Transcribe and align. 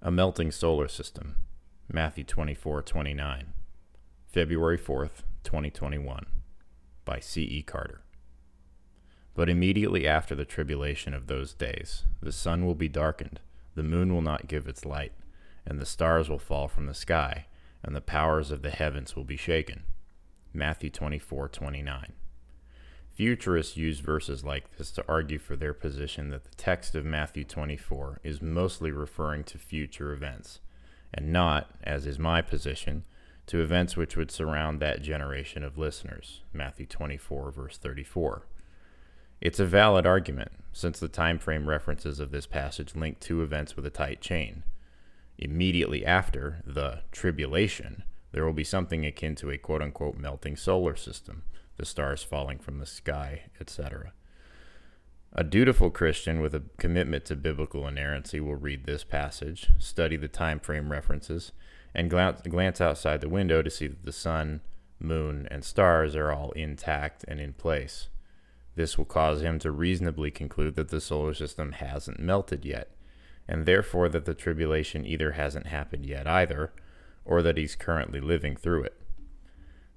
A 0.00 0.12
Melting 0.12 0.52
Solar 0.52 0.86
System, 0.86 1.34
Matthew 1.92 2.22
24 2.22 2.82
29, 2.82 3.52
February 4.28 4.78
4th, 4.78 5.24
2021, 5.42 6.24
by 7.04 7.18
C. 7.18 7.42
E. 7.42 7.64
Carter. 7.64 8.02
But 9.34 9.48
immediately 9.48 10.06
after 10.06 10.36
the 10.36 10.44
tribulation 10.44 11.14
of 11.14 11.26
those 11.26 11.52
days, 11.52 12.04
the 12.22 12.30
sun 12.30 12.64
will 12.64 12.76
be 12.76 12.88
darkened, 12.88 13.40
the 13.74 13.82
moon 13.82 14.14
will 14.14 14.22
not 14.22 14.46
give 14.46 14.68
its 14.68 14.84
light, 14.84 15.14
and 15.66 15.80
the 15.80 15.84
stars 15.84 16.30
will 16.30 16.38
fall 16.38 16.68
from 16.68 16.86
the 16.86 16.94
sky, 16.94 17.46
and 17.82 17.92
the 17.96 18.00
powers 18.00 18.52
of 18.52 18.62
the 18.62 18.70
heavens 18.70 19.16
will 19.16 19.24
be 19.24 19.36
shaken. 19.36 19.82
Matthew 20.54 20.90
24 20.90 21.48
29. 21.48 22.12
Futurists 23.18 23.76
use 23.76 23.98
verses 23.98 24.44
like 24.44 24.76
this 24.76 24.92
to 24.92 25.04
argue 25.08 25.40
for 25.40 25.56
their 25.56 25.74
position 25.74 26.30
that 26.30 26.44
the 26.44 26.54
text 26.54 26.94
of 26.94 27.04
Matthew 27.04 27.42
24 27.42 28.20
is 28.22 28.40
mostly 28.40 28.92
referring 28.92 29.42
to 29.42 29.58
future 29.58 30.12
events, 30.12 30.60
and 31.12 31.32
not, 31.32 31.68
as 31.82 32.06
is 32.06 32.16
my 32.16 32.40
position, 32.40 33.02
to 33.46 33.60
events 33.60 33.96
which 33.96 34.16
would 34.16 34.30
surround 34.30 34.78
that 34.78 35.02
generation 35.02 35.64
of 35.64 35.76
listeners. 35.76 36.42
Matthew 36.52 36.86
24, 36.86 37.50
verse 37.50 37.76
34. 37.76 38.46
It's 39.40 39.58
a 39.58 39.66
valid 39.66 40.06
argument, 40.06 40.52
since 40.72 41.00
the 41.00 41.08
time 41.08 41.40
frame 41.40 41.68
references 41.68 42.20
of 42.20 42.30
this 42.30 42.46
passage 42.46 42.94
link 42.94 43.18
two 43.18 43.42
events 43.42 43.74
with 43.74 43.84
a 43.84 43.90
tight 43.90 44.20
chain. 44.20 44.62
Immediately 45.38 46.06
after 46.06 46.62
the 46.64 47.00
tribulation, 47.10 48.04
there 48.30 48.44
will 48.44 48.52
be 48.52 48.62
something 48.62 49.04
akin 49.04 49.34
to 49.34 49.50
a 49.50 49.58
quote 49.58 49.82
unquote 49.82 50.16
melting 50.16 50.54
solar 50.54 50.94
system 50.94 51.42
the 51.78 51.86
stars 51.86 52.22
falling 52.22 52.58
from 52.58 52.78
the 52.78 52.86
sky, 52.86 53.44
etc. 53.60 54.12
A 55.32 55.44
dutiful 55.44 55.90
Christian 55.90 56.40
with 56.40 56.54
a 56.54 56.64
commitment 56.78 57.24
to 57.26 57.36
biblical 57.36 57.86
inerrancy 57.86 58.40
will 58.40 58.56
read 58.56 58.84
this 58.84 59.04
passage, 59.04 59.70
study 59.78 60.16
the 60.16 60.28
time 60.28 60.58
frame 60.58 60.90
references, 60.90 61.52
and 61.94 62.10
glance 62.10 62.80
outside 62.80 63.20
the 63.20 63.28
window 63.28 63.62
to 63.62 63.70
see 63.70 63.86
that 63.86 64.04
the 64.04 64.12
sun, 64.12 64.60
moon, 64.98 65.46
and 65.50 65.64
stars 65.64 66.16
are 66.16 66.32
all 66.32 66.50
intact 66.52 67.24
and 67.28 67.40
in 67.40 67.52
place. 67.52 68.08
This 68.74 68.96
will 68.96 69.04
cause 69.04 69.42
him 69.42 69.58
to 69.60 69.70
reasonably 69.70 70.30
conclude 70.30 70.76
that 70.76 70.88
the 70.88 71.00
solar 71.00 71.34
system 71.34 71.72
hasn't 71.72 72.20
melted 72.20 72.64
yet, 72.64 72.90
and 73.46 73.66
therefore 73.66 74.08
that 74.08 74.24
the 74.24 74.34
tribulation 74.34 75.06
either 75.06 75.32
hasn't 75.32 75.66
happened 75.66 76.06
yet 76.06 76.26
either, 76.26 76.72
or 77.24 77.42
that 77.42 77.56
he's 77.56 77.76
currently 77.76 78.20
living 78.20 78.56
through 78.56 78.84
it. 78.84 78.97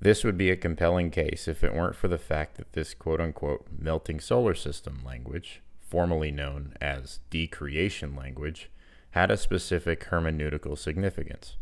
This 0.00 0.24
would 0.24 0.36
be 0.36 0.50
a 0.50 0.56
compelling 0.56 1.10
case 1.10 1.48
if 1.48 1.64
it 1.64 1.74
weren't 1.74 1.96
for 1.96 2.08
the 2.08 2.18
fact 2.18 2.56
that 2.56 2.74
this 2.74 2.92
quote 2.94 3.20
unquote 3.20 3.66
melting 3.76 4.20
solar 4.20 4.54
system 4.54 5.02
language, 5.04 5.62
formerly 5.80 6.30
known 6.30 6.74
as 6.80 7.20
decreation 7.30 8.14
language, 8.14 8.70
had 9.10 9.30
a 9.30 9.36
specific 9.36 10.06
hermeneutical 10.06 10.76
significance. 10.76 11.56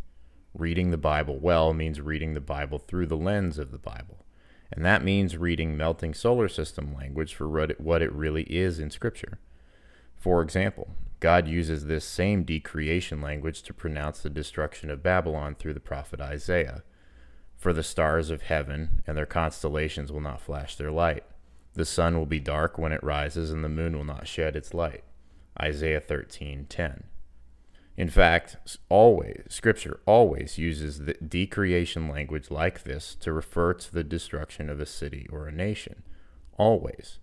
Reading 0.53 0.91
the 0.91 0.97
Bible 0.97 1.39
well 1.39 1.73
means 1.73 2.01
reading 2.01 2.35
the 2.35 2.41
Bible 2.41 2.79
through 2.79 3.07
the 3.07 3.17
lens 3.17 3.59
of 3.59 3.71
the 3.71 3.79
Bible. 3.79 4.25
And 4.73 4.85
that 4.85 5.05
means 5.05 5.37
reading 5.37 5.77
melting 5.77 6.15
solar 6.15 6.49
system 6.49 6.93
language 6.93 7.35
for 7.35 7.49
what 7.49 8.03
it 8.03 8.13
really 8.13 8.43
is 8.45 8.81
in 8.81 8.91
Scripture. 8.91 9.39
For 10.17 10.43
example, 10.43 10.91
God 11.21 11.47
uses 11.47 11.85
this 11.87 12.05
same 12.05 12.43
decreation 12.43 13.21
language 13.21 13.63
to 13.63 13.75
pronounce 13.75 14.21
the 14.21 14.31
destruction 14.31 14.91
of 14.91 15.03
Babylon 15.03 15.55
through 15.55 15.75
the 15.75 15.81
prophet 15.81 16.21
Isaiah 16.21 16.83
for 17.65 17.73
the 17.73 17.83
stars 17.83 18.29
of 18.29 18.43
heaven 18.43 19.03
and 19.07 19.17
their 19.17 19.25
constellations 19.25 20.13
will 20.13 20.21
not 20.21 20.39
flash 20.39 20.77
their 20.77 20.91
light. 20.91 21.25
The 21.73 21.87
sun 21.87 22.19
will 22.19 22.27
be 22.27 22.39
dark 22.39 22.77
when 22.77 22.93
it 22.93 23.03
rises, 23.03 23.51
and 23.51 23.65
the 23.65 23.71
moon 23.71 23.97
will 23.97 24.05
not 24.05 24.29
shed 24.29 24.55
its 24.55 24.75
light. 24.75 25.03
Isaiah 25.59 26.03
13:10. 26.03 27.05
In 27.97 28.11
fact, 28.11 28.59
always 28.91 29.47
scripture 29.49 30.01
always 30.05 30.59
uses 30.59 30.99
the 30.99 31.15
decreation 31.15 32.07
language 32.07 32.51
like 32.51 32.83
this 32.83 33.15
to 33.15 33.33
refer 33.33 33.73
to 33.73 33.95
the 33.95 34.05
destruction 34.05 34.69
of 34.69 34.79
a 34.79 34.85
city 34.85 35.27
or 35.33 35.49
a 35.49 35.51
nation. 35.51 36.03
Always. 36.59 37.19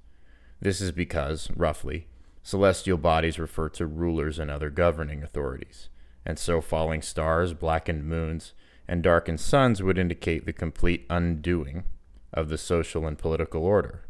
This 0.59 0.81
is 0.81 0.91
because, 0.91 1.51
roughly, 1.55 2.07
celestial 2.41 2.97
bodies 2.97 3.37
refer 3.37 3.69
to 3.69 3.85
rulers 3.85 4.39
and 4.39 4.49
other 4.49 4.71
governing 4.71 5.21
authorities, 5.21 5.89
and 6.25 6.39
so 6.39 6.61
falling 6.61 7.03
stars, 7.03 7.53
blackened 7.53 8.05
moons, 8.05 8.53
and 8.91 9.01
darkened 9.01 9.39
suns 9.39 9.81
would 9.81 9.97
indicate 9.97 10.45
the 10.45 10.51
complete 10.51 11.05
undoing 11.09 11.85
of 12.33 12.49
the 12.49 12.57
social 12.57 13.07
and 13.07 13.17
political 13.17 13.63
order. 13.63 14.03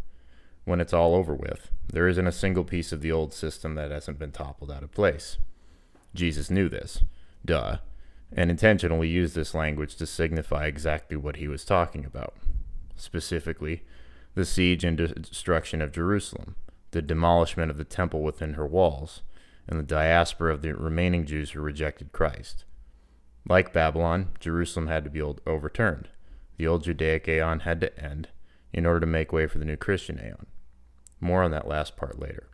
When 0.65 0.81
it's 0.81 0.91
all 0.91 1.13
over 1.13 1.35
with, 1.35 1.69
there 1.93 2.07
isn't 2.07 2.25
a 2.25 2.31
single 2.31 2.63
piece 2.63 2.91
of 2.91 3.01
the 3.01 3.11
old 3.11 3.31
system 3.31 3.75
that 3.75 3.91
hasn't 3.91 4.17
been 4.17 4.31
toppled 4.31 4.71
out 4.71 4.81
of 4.81 4.91
place. 4.91 5.37
Jesus 6.15 6.49
knew 6.49 6.67
this, 6.67 7.03
duh, 7.45 7.77
and 8.31 8.49
intentionally 8.49 9.07
used 9.07 9.35
this 9.35 9.53
language 9.53 9.97
to 9.97 10.07
signify 10.07 10.65
exactly 10.65 11.15
what 11.15 11.35
he 11.35 11.47
was 11.47 11.63
talking 11.63 12.03
about. 12.03 12.33
Specifically, 12.95 13.83
the 14.33 14.45
siege 14.45 14.83
and 14.83 14.97
destruction 14.97 15.83
of 15.83 15.91
Jerusalem, 15.91 16.55
the 16.89 17.03
demolishment 17.03 17.69
of 17.69 17.77
the 17.77 17.83
temple 17.83 18.23
within 18.23 18.55
her 18.55 18.65
walls, 18.65 19.21
and 19.67 19.77
the 19.77 19.83
diaspora 19.83 20.51
of 20.51 20.63
the 20.63 20.73
remaining 20.75 21.27
Jews 21.27 21.51
who 21.51 21.61
rejected 21.61 22.11
Christ. 22.13 22.65
Like 23.47 23.73
Babylon, 23.73 24.29
Jerusalem 24.39 24.87
had 24.87 25.03
to 25.03 25.09
be 25.09 25.21
overturned. 25.21 26.09
The 26.57 26.67
old 26.67 26.83
Judaic 26.83 27.27
aeon 27.27 27.61
had 27.61 27.81
to 27.81 27.99
end 27.99 28.29
in 28.71 28.85
order 28.85 29.01
to 29.01 29.05
make 29.05 29.33
way 29.33 29.47
for 29.47 29.57
the 29.57 29.65
new 29.65 29.77
Christian 29.77 30.19
aeon. 30.19 30.45
More 31.19 31.43
on 31.43 31.51
that 31.51 31.67
last 31.67 31.97
part 31.97 32.19
later. 32.19 32.47